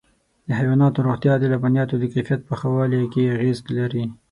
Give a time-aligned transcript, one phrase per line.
[0.47, 4.03] د حيواناتو روغتیا د لبنیاتو د کیفیت په ښه والي کې اغېز لري.